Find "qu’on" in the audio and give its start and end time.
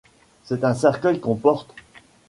1.19-1.35